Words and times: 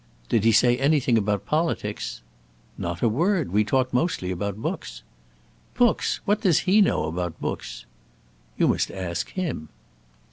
"Did 0.29 0.45
he 0.45 0.51
say 0.51 0.77
anything 0.79 1.15
about 1.15 1.45
politics?" 1.45 2.23
"Not 2.75 3.03
a 3.03 3.07
word. 3.07 3.51
We 3.51 3.63
talked 3.63 3.93
mostly 3.93 4.31
about 4.31 4.55
books." 4.57 5.03
"Books! 5.75 6.21
What 6.25 6.41
does 6.41 6.61
he 6.61 6.81
know 6.81 7.03
about 7.03 7.39
books?" 7.39 7.85
"You 8.57 8.67
must 8.67 8.89
ask 8.89 9.29
him." 9.33 9.69